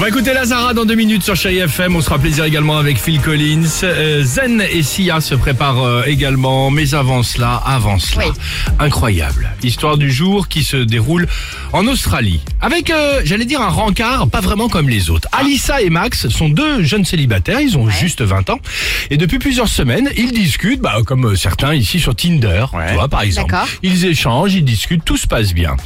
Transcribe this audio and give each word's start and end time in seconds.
Va 0.00 0.08
écouter 0.08 0.32
Lazara 0.32 0.72
dans 0.72 0.86
deux 0.86 0.94
minutes 0.94 1.22
sur 1.22 1.36
Chéri 1.36 1.58
FM. 1.58 1.94
On 1.94 2.00
sera 2.00 2.18
plaisir 2.18 2.44
également 2.44 2.78
avec 2.78 2.96
Phil 2.96 3.20
Collins. 3.20 3.68
Euh, 3.82 4.24
Zen 4.24 4.62
et 4.62 4.82
Sia 4.82 5.20
se 5.20 5.34
préparent 5.34 5.84
euh, 5.84 6.04
également. 6.06 6.70
Mais 6.70 6.94
avant 6.94 7.22
cela, 7.22 7.56
avant 7.66 7.98
cela, 7.98 8.24
incroyable. 8.78 9.50
Histoire 9.62 9.98
du 9.98 10.10
jour 10.10 10.48
qui 10.48 10.64
se 10.64 10.78
déroule 10.78 11.26
en 11.74 11.86
Australie. 11.86 12.40
Avec, 12.62 12.88
euh, 12.88 13.20
j'allais 13.24 13.44
dire, 13.44 13.60
un 13.60 13.68
rencard 13.68 14.28
pas 14.28 14.40
vraiment 14.40 14.70
comme 14.70 14.88
les 14.88 15.10
autres. 15.10 15.28
Alissa 15.32 15.82
et 15.82 15.90
Max 15.90 16.28
sont 16.28 16.48
deux 16.48 16.82
jeunes 16.82 17.04
célibataires. 17.04 17.60
Ils 17.60 17.76
ont 17.76 17.90
juste 17.90 18.22
20 18.22 18.48
ans. 18.48 18.60
Et 19.10 19.18
depuis 19.18 19.38
plusieurs 19.38 19.68
semaines, 19.68 20.08
ils 20.16 20.32
discutent, 20.32 20.80
bah, 20.80 20.96
comme 21.04 21.26
euh, 21.26 21.36
certains 21.36 21.74
ici 21.74 22.00
sur 22.00 22.16
Tinder, 22.16 22.64
tu 22.88 22.94
vois, 22.94 23.08
par 23.08 23.20
exemple. 23.20 23.54
Ils 23.82 24.06
échangent, 24.06 24.54
ils 24.54 24.64
discutent, 24.64 25.04
tout 25.04 25.18
se 25.18 25.26
passe 25.26 25.52
bien. 25.52 25.76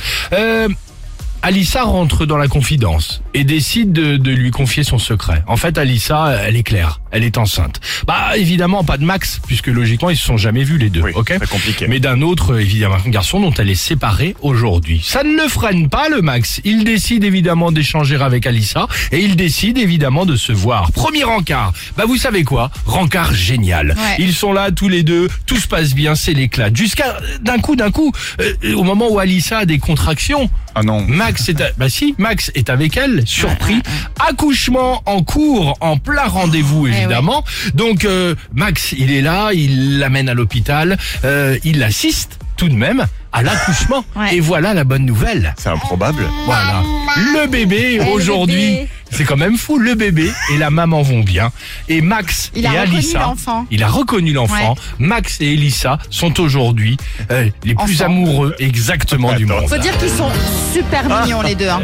Alissa 1.45 1.83
rentre 1.83 2.25
dans 2.25 2.39
la 2.39 2.49
confidence 2.49 3.21
et 3.35 3.45
décide 3.45 3.93
de, 3.93 4.17
de 4.17 4.31
lui 4.31 4.51
confier 4.51 4.83
son 4.83 4.97
secret. 4.97 5.43
En 5.47 5.59
fait, 5.59 5.77
Alissa, 5.77 6.39
elle 6.43 6.57
est 6.57 6.63
claire, 6.63 7.03
elle 7.11 7.23
est 7.23 7.37
enceinte. 7.37 7.83
Bah 8.07 8.39
évidemment 8.39 8.83
pas 8.83 8.97
de 8.97 9.05
Max, 9.05 9.43
puisque 9.47 9.67
logiquement 9.67 10.09
ils 10.09 10.17
se 10.17 10.25
sont 10.25 10.39
jamais 10.39 10.65
vus 10.65 10.79
les 10.79 10.89
deux. 10.89 11.03
ok 11.15 11.39
compliqué. 11.51 11.87
Mais 11.87 12.01
d'un 12.01 12.23
autre, 12.23 12.59
évidemment, 12.59 12.97
un 13.07 13.11
garçon 13.11 13.41
dont 13.41 13.53
elle 13.53 13.69
est 13.69 13.75
séparée 13.75 14.35
aujourd'hui. 14.41 15.03
Ça 15.05 15.23
ne 15.23 15.37
le 15.37 15.47
freine 15.49 15.91
pas 15.91 16.09
le 16.09 16.23
Max. 16.23 16.63
Il 16.65 16.83
décide 16.83 17.25
évidemment 17.25 17.73
d'échanger 17.73 18.17
avec 18.23 18.47
Alissa 18.47 18.87
et 19.13 19.19
il 19.21 19.37
décide 19.37 19.77
évidemment 19.77 20.25
de 20.25 20.37
se 20.37 20.53
voir. 20.53 20.93
Premier 20.93 21.25
rencard. 21.25 21.75
Bah 21.99 22.05
vous 22.07 22.17
savez 22.17 22.45
quoi? 22.45 22.71
Rencard 22.87 23.35
génial. 23.35 23.89
Ouais. 23.89 24.17
Ils 24.19 24.33
sont 24.33 24.55
là 24.55 24.71
tous 24.71 24.89
les 24.89 25.03
deux, 25.03 25.29
tout 25.45 25.59
se 25.59 25.69
passe 25.69 25.93
bien, 25.93 26.15
c'est 26.15 26.33
l'éclat. 26.33 26.73
Jusqu'à 26.73 27.19
d'un 27.43 27.59
coup, 27.59 27.77
d'un 27.77 27.91
coup, 27.91 28.13
euh, 28.41 28.75
au 28.77 28.83
moment 28.83 29.11
où 29.13 29.19
Alissa 29.19 29.59
a 29.59 29.67
des 29.67 29.79
contractions. 29.79 30.49
Ah 30.75 30.83
non. 30.83 31.05
Max 31.07 31.49
est, 31.49 31.61
à- 31.61 31.71
bah 31.77 31.89
si, 31.89 32.15
Max 32.19 32.51
est 32.55 32.69
avec 32.71 32.97
elle, 32.97 33.23
surpris. 33.27 33.81
Accouchement 34.29 35.03
en 35.07 35.23
cours, 35.23 35.77
en 35.81 35.97
plein 35.99 36.25
rendez-vous 36.27 36.87
Eh 36.87 36.91
évidemment. 36.91 37.45
Donc 37.75 38.05
euh, 38.05 38.35
Max, 38.55 38.93
il 38.97 39.13
est 39.13 39.21
là, 39.23 39.51
il 39.53 39.99
l'amène 39.99 40.29
à 40.29 40.35
l'hôpital, 40.35 40.97
euh, 41.25 41.57
il 41.65 41.79
l'assiste 41.79 42.39
tout 42.57 42.69
de 42.69 42.75
même 42.75 43.07
à 43.33 43.43
l'accouchement. 43.43 44.05
Ouais. 44.17 44.37
Et 44.37 44.41
voilà 44.41 44.75
la 44.75 44.85
bonne 44.85 45.05
nouvelle. 45.05 45.55
C'est 45.59 45.69
improbable. 45.69 46.23
Voilà, 46.47 46.83
le 47.17 47.47
bébé 47.49 48.01
aujourd'hui. 48.13 48.79
C'est 49.15 49.25
quand 49.25 49.37
même 49.37 49.57
fou, 49.57 49.79
le 49.79 49.95
bébé 49.95 50.31
et 50.53 50.59
la 50.59 50.71
maman 50.71 51.03
vont 51.03 51.21
bien. 51.21 51.51
Et 51.89 52.01
Max 52.01 52.51
Il 52.55 52.65
et 52.65 52.67
a 52.67 52.71
reconnu 52.83 52.97
Alissa, 52.97 53.19
l'enfant. 53.21 53.67
il 53.71 53.83
a 53.83 53.89
reconnu 53.89 54.33
l'enfant. 54.33 54.73
Ouais. 54.73 54.79
Max 54.99 55.41
et 55.41 55.53
Elissa 55.53 55.99
sont 56.11 56.41
aujourd'hui 56.41 56.97
euh, 57.31 57.49
les 57.65 57.75
plus 57.75 58.03
amoureux 58.03 58.55
exactement 58.59 59.33
du 59.35 59.47
monde. 59.47 59.69
Faut 59.69 59.79
dire 59.79 59.97
qu'ils 59.99 60.11
sont 60.11 60.31
super 60.73 61.05
mignons 61.23 61.43
les 61.43 61.55
deux. 61.55 61.69
hein. 61.69 61.81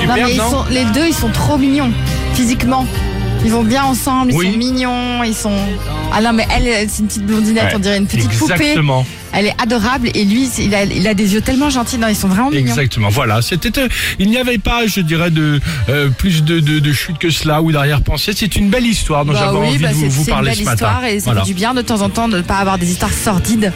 Super, 0.00 0.16
non 0.16 0.22
mais 0.24 0.32
ils 0.32 0.38
non 0.38 0.50
sont, 0.50 0.64
les 0.70 0.84
deux 0.86 1.06
ils 1.08 1.14
sont 1.14 1.30
trop 1.30 1.58
mignons 1.58 1.90
physiquement. 2.34 2.86
Ils 3.44 3.52
vont 3.52 3.62
bien 3.62 3.84
ensemble, 3.84 4.32
ils 4.32 4.36
Oui. 4.36 4.52
sont 4.52 4.58
mignons, 4.58 5.22
ils 5.22 5.34
sont. 5.34 5.56
Ah 6.12 6.20
non 6.20 6.32
mais 6.32 6.46
elle 6.54 6.88
c'est 6.88 7.00
une 7.02 7.06
petite 7.08 7.24
blondinette, 7.26 7.64
Ouais, 7.64 7.72
on 7.76 7.78
dirait 7.78 7.96
une 7.98 8.06
petite 8.06 8.28
poupée. 8.30 8.52
Exactement. 8.54 9.06
Elle 9.32 9.46
est 9.46 9.54
adorable 9.62 10.08
et 10.14 10.24
lui 10.24 10.48
il 10.58 10.74
a, 10.74 10.84
il 10.84 11.06
a 11.06 11.14
des 11.14 11.34
yeux 11.34 11.40
tellement 11.42 11.68
gentils, 11.70 11.98
non 11.98 12.08
ils 12.08 12.16
sont 12.16 12.28
vraiment 12.28 12.50
mignons. 12.50 12.62
Exactement, 12.62 13.08
voilà. 13.10 13.40
C'était, 13.42 13.78
euh, 13.78 13.88
il 14.18 14.28
n'y 14.30 14.38
avait 14.38 14.58
pas, 14.58 14.86
je 14.86 15.00
dirais, 15.00 15.30
de 15.30 15.60
euh, 15.88 16.08
plus 16.08 16.42
de, 16.42 16.60
de, 16.60 16.78
de 16.78 16.92
chute 16.92 17.18
que 17.18 17.30
cela 17.30 17.62
ou 17.62 17.70
d'arrière-pensée. 17.70 18.32
C'est 18.34 18.56
une 18.56 18.70
belle 18.70 18.86
histoire 18.86 19.24
dont 19.24 19.32
Bah 19.34 19.40
j'avais 19.44 19.58
oui, 19.58 19.66
envie 19.68 19.78
bah 19.78 19.88
de 19.90 19.94
vous, 19.94 20.00
c'est 20.02 20.08
vous 20.08 20.24
c'est 20.24 20.30
une 20.30 20.34
parler 20.34 20.50
belle 20.50 20.58
ce 20.58 20.64
matin. 20.64 20.86
histoire 20.86 21.04
et 21.04 21.20
ça 21.20 21.24
Voilà. 21.26 21.40
fait 21.42 21.46
du 21.46 21.54
bien 21.54 21.74
de 21.74 21.82
temps 21.82 22.00
en 22.00 22.08
temps 22.08 22.28
de 22.28 22.38
ne 22.38 22.42
pas 22.42 22.56
avoir 22.56 22.78
des 22.78 22.90
histoires 22.90 23.12
sordides 23.12 23.72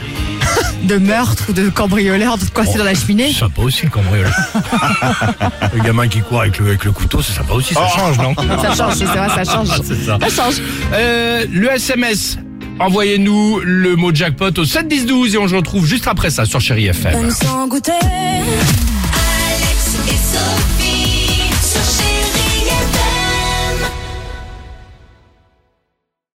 de 0.82 0.96
meurtre 0.96 1.44
ou 1.48 1.52
de 1.52 1.68
cambrioleur, 1.68 2.38
de 2.38 2.44
quoi 2.46 2.66
c'est 2.66 2.78
dans 2.78 2.84
la 2.84 2.94
cheminée. 2.94 3.30
C'est 3.32 3.40
sympa 3.40 3.62
aussi 3.62 3.84
le 3.84 3.90
cambriolage. 3.90 4.32
le 5.74 5.82
gamin 5.82 6.08
qui 6.08 6.20
court 6.20 6.40
avec 6.40 6.58
le, 6.58 6.66
avec 6.66 6.84
le 6.84 6.92
couteau, 6.92 7.22
c'est 7.22 7.32
sympa 7.32 7.54
aussi, 7.54 7.74
ça 7.74 7.86
change, 7.88 8.18
non? 8.18 8.34
Ça 8.34 8.74
change, 8.74 8.94
c'est 8.94 9.04
vrai, 9.04 9.28
ça 9.28 9.44
change. 9.44 9.68
Ah, 9.70 9.76
ça. 9.76 10.18
Ça 10.28 10.44
change. 10.44 10.54
Euh, 10.92 11.46
le 11.50 11.70
SMS. 11.70 12.38
Envoyez-nous 12.78 13.60
le 13.60 13.96
mot 13.96 14.14
jackpot 14.14 14.58
au 14.58 14.64
7 14.64 14.88
10 14.88 15.06
12 15.06 15.34
et 15.34 15.38
on 15.38 15.46
se 15.46 15.54
retrouve 15.54 15.86
juste 15.86 16.08
après 16.08 16.30
ça 16.30 16.46
sur 16.46 16.60
Chéri 16.60 16.86
FM. 16.86 17.12
Donne 17.12 17.30
sans 17.30 17.68
goûter. 17.68 17.92
Alex 17.92 19.98
et 20.08 20.10
Sophie. 20.10 21.01